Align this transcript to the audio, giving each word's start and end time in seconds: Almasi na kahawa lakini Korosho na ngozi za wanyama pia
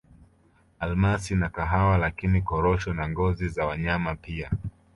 Almasi 0.79 1.35
na 1.35 1.49
kahawa 1.49 1.97
lakini 1.97 2.41
Korosho 2.41 2.93
na 2.93 3.09
ngozi 3.09 3.49
za 3.49 3.65
wanyama 3.65 4.15
pia 4.15 4.51